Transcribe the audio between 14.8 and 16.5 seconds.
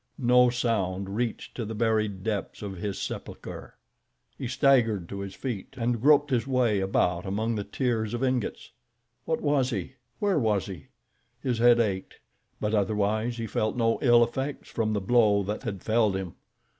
the blow that had felled him.